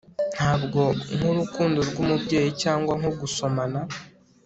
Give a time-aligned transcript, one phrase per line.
[0.35, 0.81] ntabwo
[1.17, 3.79] nk'urukundo rw'umubyeyi cyangwa nko gusomana